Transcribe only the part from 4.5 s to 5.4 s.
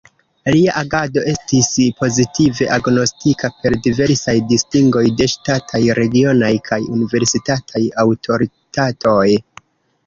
distingoj de